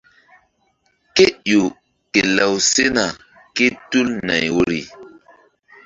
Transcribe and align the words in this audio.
Kéƴo 1.15 1.61
ke 2.13 2.19
law 2.35 2.53
sena 2.73 3.05
kétul 3.55 4.07
nay 4.27 4.45
woyri. 4.55 4.81